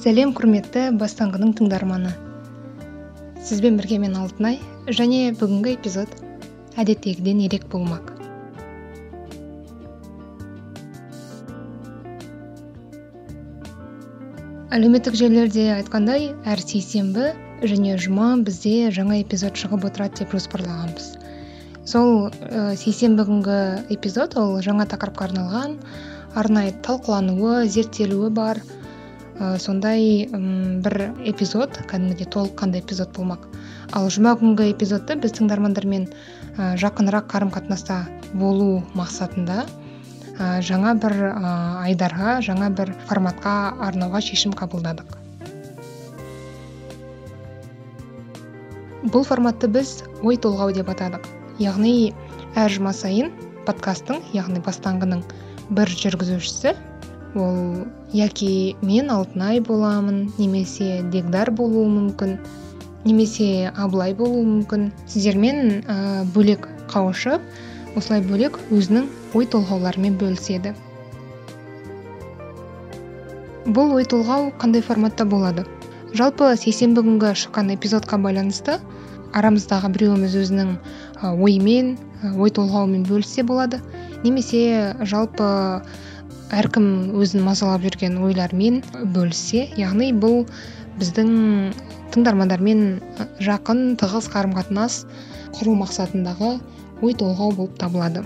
сәлем 0.00 0.30
құрметті 0.32 0.86
бастаңғының 0.96 1.50
тыңдарманы. 1.58 2.10
Сізбен 3.44 3.74
бірге 3.76 3.98
мен 4.00 4.14
алтынай 4.16 4.56
және 4.88 5.34
бүгінгі 5.36 5.74
эпизод 5.76 6.14
әдеттегіден 6.80 7.42
ерек 7.44 7.66
болмақ. 7.68 8.08
Әлеуметтік 14.72 15.20
желілерде 15.20 15.66
айтқандай 15.74 16.30
әр 16.48 16.64
сейсенбі 16.64 17.34
және 17.60 18.00
жұма 18.00 18.32
бізде 18.48 18.88
жаңа 18.96 19.20
эпизод 19.20 19.60
шығып 19.60 19.84
отырады 19.90 20.22
деп 20.22 20.32
жоспарлағанбыз. 20.32 21.12
Сол 21.84 22.30
ә, 22.30 22.72
сейсенбі 22.72 23.28
күнгі 23.28 23.60
эпизод 23.92 24.40
ол 24.40 24.60
жаңа 24.64 24.88
тақырыпқа 24.88 25.28
арналған 25.28 25.80
арнайы 26.40 26.72
талқылануы 26.86 27.66
зерттелуі 27.68 28.32
бар 28.32 28.64
ә, 29.40 29.56
сондай 29.58 30.28
бір 30.84 30.96
эпизод 31.24 31.80
кәдімгідей 31.88 32.28
толыққанды 32.28 32.82
эпизод 32.82 33.14
болмақ. 33.16 33.46
Ал 33.96 34.10
жұма 34.12 34.36
күнгі 34.38 34.68
эпизодты 34.74 35.16
біз 35.20 35.32
тыңдармандармен 35.38 36.06
ә, 36.10 36.76
жақынырақ 36.80 37.30
қарым 37.32 37.52
қатынаста 37.54 38.02
болу 38.34 38.82
мақсатында 38.98 39.64
ә, 39.64 40.60
жаңа 40.60 40.94
бір 41.00 41.16
ә, 41.30 41.54
айдарға 41.88 42.36
жаңа 42.44 42.70
бір 42.76 42.92
форматқа 43.08 43.56
арнауға 43.88 44.20
шешім 44.28 44.52
қабылдадық. 44.60 45.16
Бұл 49.10 49.24
форматты 49.24 49.70
біз 49.72 50.02
ой 50.20 50.36
толғау 50.36 50.74
деп 50.76 50.92
атадық. 50.92 51.24
Яғни 51.60 52.12
әр 52.60 52.72
жұма 52.72 52.92
сайын 52.92 53.32
подкасттың 53.64 54.20
яғни 54.36 54.60
бастаңғының 54.64 55.24
бір 55.72 55.92
жүргізушісі 56.02 56.74
ол 57.34 57.86
яки 58.12 58.76
мен 58.82 59.10
алтынай 59.10 59.60
боламын 59.60 60.32
немесе 60.38 61.02
дегдар 61.12 61.50
болуы 61.50 61.86
мүмкін 61.88 62.38
немесе 63.04 63.72
абылай 63.76 64.14
болуы 64.14 64.44
мүмкін. 64.44 64.90
Сіздермен 65.08 65.82
ә, 65.86 65.96
бөлек 66.34 66.68
қауышып 66.92 67.42
осылай 67.96 68.22
бөлек 68.24 68.58
өзінің 68.70 69.08
ой 69.34 69.48
толғауларымен 69.50 70.18
бөліседі. 70.20 70.74
Бұл 73.70 73.94
ой 73.96 74.04
толғау 74.08 74.50
қандай 74.60 74.82
форматта 74.84 75.24
болады? 75.24 75.64
Жалпы 76.16 76.52
сейсенбі 76.58 77.04
күнгі 77.06 77.32
шыққан 77.38 77.72
эпизодқа 77.76 78.18
байланысты 78.18 78.78
арамыздағы 79.36 79.92
біреуіміз 79.94 80.34
өзінің 80.42 80.72
ойымен 81.22 81.94
ой 82.36 82.50
толғауымен 82.50 83.04
бөліссе 83.06 83.44
болады. 83.46 83.80
Немесе 84.24 84.96
жалпы 85.06 85.46
әркім 86.50 86.86
өзін 87.22 87.44
мазалап 87.46 87.84
жүрген 87.86 88.16
ойларымен 88.26 88.80
бөліссе 89.14 89.68
яғни 89.78 90.10
бұл 90.22 90.42
біздің 90.98 91.30
тыңдармандармен 92.14 92.82
жақын 93.46 93.82
тығыз 94.00 94.26
қарым 94.32 94.56
қатынас 94.56 95.04
құру 95.58 95.76
мақсатындағы 95.78 96.56
ой 97.06 97.14
толғау 97.14 97.54
болып 97.54 97.78
табылады. 97.78 98.24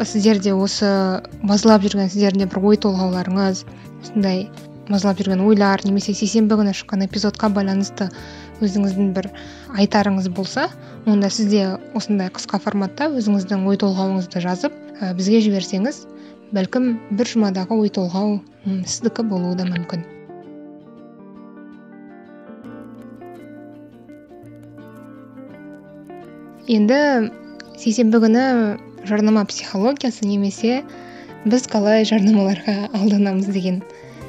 Сіздерде 0.00 0.54
осы 0.56 0.88
мазалап 1.44 1.84
жүрген 1.84 2.08
сіздердің 2.08 2.46
де 2.46 2.48
бір 2.48 2.70
ой 2.70 2.80
толғауларыңыз 2.80 3.66
осындай 4.00 4.46
мазалап 4.90 5.20
жүрген 5.22 5.40
ойлар 5.46 5.82
немесе 5.86 6.12
сейсенбі 6.18 6.58
күні 6.58 6.74
шыққан 6.74 7.04
эпизодқа 7.06 7.50
байланысты 7.54 8.08
өзіңіздің 8.60 9.12
бір 9.14 9.30
айтарыңыз 9.78 10.26
болса 10.34 10.66
онда 11.06 11.30
сіз 11.30 11.50
де 11.52 11.66
осындай 11.94 12.32
қысқа 12.34 12.58
форматта 12.64 13.06
өзіңіздің 13.14 13.66
ой 13.70 13.78
толғауыңызды 13.80 14.42
жазып 14.42 14.74
ә, 14.98 15.12
бізге 15.14 15.40
жіберсеңіз 15.46 16.02
бәлкім 16.56 16.96
бір 17.14 17.30
жұмадағы 17.30 17.78
ой 17.78 17.92
толғау 17.94 18.40
сіздікі 18.66 19.24
болуы 19.30 19.54
да 19.56 19.68
мүмкін. 19.68 20.02
Енді 26.70 26.98
сейсенбі 27.80 28.20
күні 28.26 28.42
жарнама 29.08 29.46
психологиясы 29.48 30.26
немесе 30.28 30.82
біз 31.46 31.64
қалай 31.70 32.04
жарнамаларға 32.10 32.90
алданамыз 32.98 33.48
деген 33.54 33.80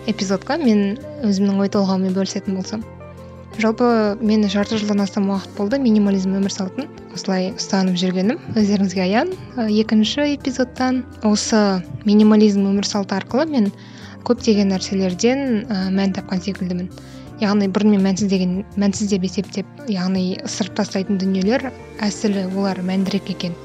эпизодқа 0.10 0.58
мен 0.62 0.98
өзімнің 1.28 1.62
ой 1.62 1.70
толғауыммен 1.74 2.16
бөлісетін 2.16 2.58
болсам. 2.58 2.84
Жалпы 3.60 4.18
мен 4.24 4.48
жарты 4.50 4.78
жылдан 4.80 5.02
астам 5.04 5.30
уақыт 5.30 5.58
болды 5.58 5.78
минимализм 5.80 6.38
өмір 6.40 6.54
салтын. 6.54 6.88
Осылай 7.14 7.50
ұстанып 7.52 8.00
жүргенім. 8.00 8.40
Өздеріңізге 8.56 9.04
аян. 9.04 9.34
Екінші 9.68 10.24
эпизодтан 10.38 11.04
осы 11.28 11.82
минимализм 12.06 12.64
өмір 12.70 12.88
салты 12.88 13.18
арқылы 13.20 13.50
мен 13.52 13.68
көптеген 14.26 14.72
нәрселерден 14.72 15.66
ә, 15.68 15.90
мән 15.92 16.16
тапқан 16.16 16.42
секілдімін. 16.46 16.88
Яғни 17.42 17.68
бұрын 17.74 17.96
мен 17.98 18.06
мәнсіз 18.06 18.30
деген 18.32 18.62
мәнсіз 18.80 19.12
деп 19.12 19.26
есептеп 19.28 19.68
яғни 19.90 20.38
ысырып 20.46 20.78
тастайтын 20.78 21.20
дүниелер 21.22 21.72
әсілі 22.00 22.46
олар 22.54 22.80
мәндірек 22.86 23.34
екен. 23.36 23.58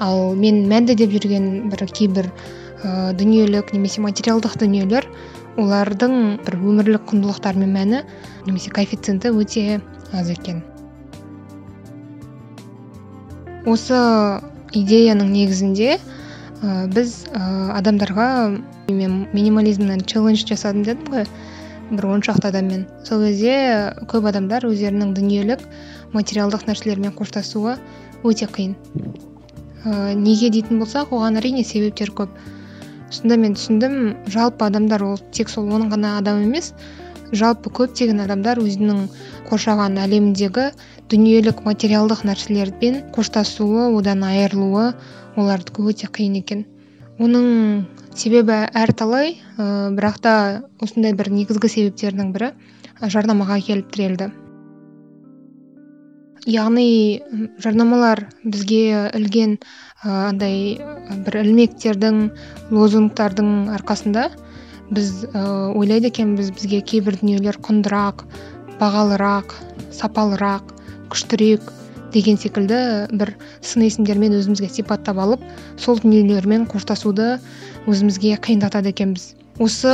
Ал 0.00 0.34
мен 0.34 0.64
мәнді 0.68 0.96
деп 0.96 1.12
жүрген 1.14 1.68
бір 1.70 1.84
кейбір 1.86 2.30
ә, 2.82 3.12
дүниелік 3.14 3.74
немесе 3.76 4.02
материалдық 4.02 4.56
дүниелер 4.58 5.06
олардың 5.58 6.14
бір 6.44 6.56
өмірлік 6.60 7.08
құндылықтары 7.10 7.58
мен 7.62 7.72
мәні 7.74 8.02
немесе 8.46 8.70
коэффициенті 8.74 9.32
өте 9.34 9.80
аз 10.12 10.30
екен. 10.30 10.62
Осы 13.66 13.98
идеяның 14.72 15.32
негізінде 15.34 15.96
ә, 15.96 16.86
біз 16.92 17.26
ә, 17.34 17.42
адамдарға 17.76 18.28
мен 18.88 19.16
минимализмнен 19.34 20.04
челлендж 20.06 20.46
жасадым 20.48 20.84
дедім 20.86 21.10
ғой. 21.14 21.26
Бір 21.90 22.06
он 22.06 22.22
шақты 22.22 22.48
адаммен. 22.52 22.86
Сол 23.04 23.24
кезде 23.26 23.56
көп 24.08 24.28
адамдар 24.30 24.64
өздерінің 24.68 25.12
дүниелік 25.16 25.64
материалдық 26.14 26.68
нәрселермен 26.68 27.16
қоштасуы 27.18 27.76
өте 28.22 28.46
қиын. 28.46 28.76
Ә, 29.84 30.14
неге 30.14 30.52
дейтін 30.54 30.80
болсақ 30.80 31.12
оған 31.16 31.40
әрине 31.42 31.64
себептер 31.66 32.14
көп. 32.14 32.30
Сонда 33.10 33.36
мен 33.42 33.54
түсіндім 33.58 33.94
жалпы 34.30 34.66
адамдар 34.66 35.02
ол 35.04 35.20
тек 35.36 35.50
сол 35.52 35.68
оның 35.68 35.90
ғана 35.94 36.16
адам 36.20 36.42
емес 36.46 36.72
жалпы 37.36 37.70
көптеген 37.74 38.22
адамдар 38.24 38.58
өзінің 38.62 39.06
қоршаған 39.50 39.98
әлеміндегі 40.02 40.66
дүниелік 41.12 41.62
материалдық 41.66 42.24
нәрселермен 42.26 43.00
қоштасуы 43.14 43.88
одан 43.98 44.24
айырылуы 44.26 44.90
олардікі 45.38 45.86
өте 45.92 46.10
қиын 46.10 46.38
екен. 46.40 46.64
Оның 47.20 47.86
себебі 48.16 48.56
әрталай 48.74 49.34
ә, 49.36 49.90
бірақ 49.94 50.20
та 50.24 50.34
осындай 50.82 51.14
бір 51.14 51.30
негізгі 51.34 51.70
себептердің 51.70 52.32
бірі 52.34 52.52
жарнамаға 53.02 53.60
келіп 53.66 53.90
тірелді. 53.94 54.30
Яғни 56.50 57.22
жарнамалар 57.62 58.26
бізге 58.44 59.10
ілген 59.16 59.56
андай 60.02 60.78
бір 61.26 61.40
ілмектердің 61.44 62.22
лозунгтардың 62.74 63.70
арқасында 63.76 64.28
біз 64.90 65.10
ә, 65.30 65.72
ойлайды 65.78 66.10
екенбіз 66.10 66.50
бізге 66.56 66.80
кейбір 66.82 67.20
дүниелер 67.20 67.60
құндырақ 67.62 68.24
бағалырақ 68.80 69.54
сапалырақ 69.94 70.74
күштірек 71.12 71.70
деген 72.14 72.38
секілді 72.40 72.80
бір 73.14 73.34
сын 73.62 73.86
есімдермен 73.86 74.34
өзімізге 74.40 74.70
сипаттап 74.72 75.20
алып 75.22 75.44
сол 75.78 76.00
дүниелермен 76.02 76.66
қоштасуды 76.70 77.36
өзімізге 77.86 78.36
қиындатады 78.42 78.90
екенбіз. 78.94 79.34
Осы 79.62 79.92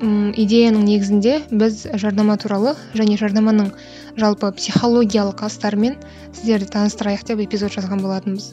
идеяның 0.00 0.84
негізінде 0.88 1.32
біз 1.50 1.82
жарнама 2.00 2.36
туралы 2.40 2.72
және 2.96 3.18
жарнаманың 3.20 3.72
жалпы 4.20 4.48
психологиялық 4.56 5.42
астарымен 5.44 5.98
сіздерді 6.32 6.70
таныстырайық 6.72 7.26
деп 7.28 7.42
эпизод 7.44 7.74
жазған 7.76 8.00
болатынбыз. 8.00 8.46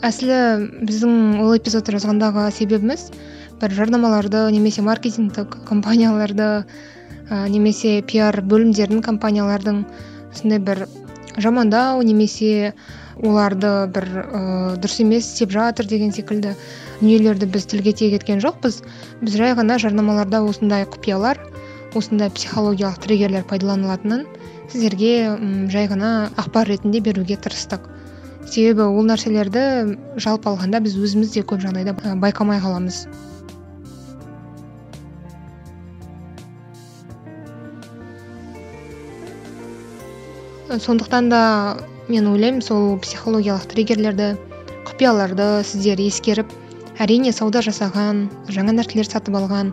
Әсілі 0.00 0.38
біздің 0.88 1.42
ол 1.44 1.52
эпизодты 1.58 1.92
жазғандағы 1.98 2.46
себебіміз 2.56 3.10
бір 3.60 3.76
жарнамаларды 3.76 4.46
немесе 4.54 4.80
маркетингтік 4.80 5.58
компанияларды 5.68 6.64
ә, 7.28 7.44
немесе 7.52 8.00
пиар 8.00 8.40
бөлімдерінің 8.40 9.04
компаниялардың 9.04 9.84
осындай 10.32 10.62
бір 10.64 10.86
жамандау 11.36 12.00
немесе 12.00 12.72
оларды 13.20 13.74
бір 13.92 14.08
ә, 14.24 14.40
дұрыс 14.80 15.02
емес 15.04 15.28
істеп 15.28 15.52
жатыр 15.52 15.92
деген 15.92 16.16
секілді 16.16 16.56
дүниелерді 17.00 17.48
біз 17.50 17.66
тілге 17.72 17.92
тиек 17.96 18.20
еткен 18.20 18.40
жоқпыз. 18.44 18.82
Біз 19.24 19.36
жай 19.40 19.56
ғана 19.58 19.80
жарнамаларда 19.82 20.42
осындай 20.44 20.84
құпиялар 20.84 21.40
осындай 21.96 22.30
психологиялық 22.30 23.00
триггерлер 23.02 23.46
пайдаланылатынын 23.50 24.26
сіздерге 24.70 25.14
жай 25.72 25.88
ғана 25.90 26.30
ақпар 26.38 26.68
ретінде 26.70 27.00
беруге 27.02 27.38
тырыстық. 27.40 27.88
Себебі 28.46 28.86
ол 28.86 29.04
нәрселерді 29.06 29.64
жалпы 30.20 30.52
алғанда 30.52 30.80
біз 30.84 30.96
өзіміз 31.00 31.34
де 31.34 31.42
көп 31.42 31.64
жағдайда 31.64 31.96
байқамай 32.22 32.62
қаламыз. 32.62 33.04
Сондықтан 40.70 41.28
да 41.30 41.42
мен 42.08 42.30
ойлаймын 42.30 42.62
сол 42.62 42.94
психологиялық 43.02 43.66
триггерлерді 43.72 44.36
құпияларды 44.86 45.64
сіздер 45.66 45.98
ескеріп 46.06 46.59
әрине 47.00 47.32
сауда 47.32 47.62
жасаған 47.64 48.26
жаңа 48.52 48.74
нәрселер 48.76 49.08
сатып 49.08 49.36
алған 49.38 49.72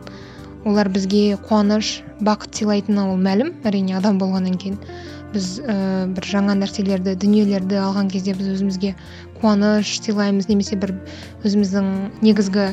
олар 0.67 0.89
бізге 0.91 1.37
қуаныш 1.47 1.99
бақыт 2.23 2.59
сыйлайтыны 2.59 3.03
ол 3.11 3.19
мәлім 3.19 3.51
әрине 3.67 3.97
адам 3.99 4.19
болғаннан 4.21 4.55
кейін. 4.61 4.79
Біз 5.33 5.57
ә, 5.59 6.07
бір 6.15 6.23
жаңа 6.23 6.55
нәрселерді 6.55 7.17
дүниелерді 7.19 7.75
алған 7.83 8.07
кезде 8.11 8.31
біз 8.37 8.47
өзімізге 8.55 8.93
қуаныш 9.41 9.91
сыйлаймыз 10.05 10.47
немесе 10.47 10.79
бір 10.79 10.95
өзіміздің 11.43 11.91
негізгі 12.23 12.69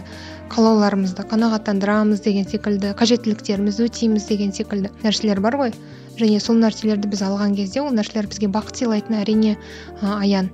қалауларымызды 0.54 1.26
қанағаттандырамыз 1.32 2.22
деген 2.22 2.46
секілді 2.46 2.94
қажеттіліктерімізді 3.00 3.88
өтейміз 3.90 4.30
деген 4.30 4.54
секілді 4.54 4.94
нәрселер 5.02 5.42
бар 5.42 5.58
ғой. 5.58 5.74
Және 6.14 6.38
сол 6.38 6.62
нәрселерді 6.62 7.10
біз 7.10 7.26
алған 7.26 7.58
кезде 7.58 7.82
ол 7.82 7.90
нәрселер 7.90 8.30
бізге 8.30 8.52
бақыт 8.54 8.84
сыйлайтыны 8.84 9.18
әрине 9.24 9.56
ә, 10.00 10.20
аян. 10.20 10.52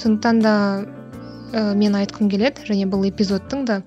Сондықтан 0.00 0.40
да 0.40 0.54
ә, 1.54 1.74
мен 1.78 1.94
айтқым 1.94 2.30
келеді 2.32 2.66
және 2.68 2.88
бұл 2.90 3.06
эпизодтың 3.08 3.64
да 3.68 3.80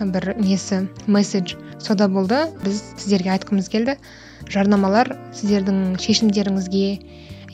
бір 0.00 0.34
несі 0.40 0.86
месседж 1.06 1.54
сода 1.78 2.08
болды. 2.08 2.48
Біз 2.64 2.82
сіздерге 2.96 3.36
айтқымыз 3.36 3.70
келді. 3.70 3.96
Жарнамалар 4.50 5.14
сіздердің 5.38 6.00
шешімдеріңізге 6.02 6.86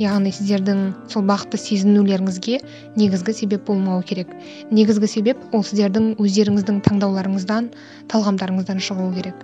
яғни 0.00 0.32
сіздердің 0.32 0.82
сол 1.12 1.26
бақытты 1.28 1.58
сезінулеріңізге 1.60 2.60
негізгі 2.96 3.34
себеп 3.34 3.66
болмауы 3.68 4.04
керек. 4.06 4.30
Негізгі 4.70 5.10
себеп 5.10 5.42
ол 5.52 5.64
сіздердің 5.66 6.14
өздеріңіздің 6.22 6.80
таңдауларыңыздан 6.86 7.72
талғамдарыңыздан 8.12 8.80
шығуы 8.88 9.12
керек. 9.18 9.42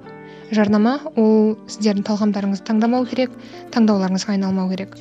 Жарнама 0.55 0.99
ол 1.17 1.57
сіздердің 1.67 2.07
талғамдарыңызды 2.09 2.69
таңдамау 2.71 3.09
керек 3.11 3.35
таңдауларыңызға 3.75 4.39
айналмау 4.39 4.71
керек. 4.71 4.97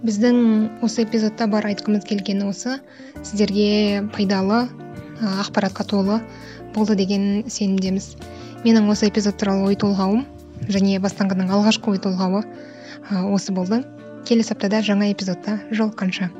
Біздің 0.00 0.82
осы 0.84 1.04
эпизодта 1.04 1.46
бар 1.50 1.66
айтқымыз 1.68 2.06
келгені 2.08 2.48
осы. 2.48 2.78
Сіздерге 3.20 4.08
пайдалы 4.14 4.62
ақпаратқа 5.44 5.84
толы 5.84 6.20
болды 6.74 6.96
деген 6.96 7.44
сенімдеміз. 7.48 8.14
Менің 8.64 8.88
осы 8.92 9.10
эпизод 9.10 9.36
туралы 9.40 9.68
ой 9.68 9.76
толғауым 9.76 10.24
және 10.68 11.00
бастаңғының 11.04 11.52
алғашқы 11.52 11.92
ой 11.94 12.00
толғауы 12.04 12.44
осы 13.34 13.52
болды. 13.52 13.82
Келесі 14.28 14.56
аптада 14.56 14.80
жаңа 14.84 15.12
эпизодта. 15.12 15.60
Жолыққанша. 15.70 16.30